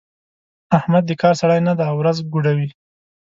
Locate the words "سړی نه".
1.41-1.73